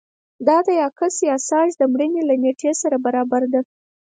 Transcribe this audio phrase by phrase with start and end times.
[0.47, 3.61] دا د یاکس یاساج د مړینې له نېټې سره برابره ده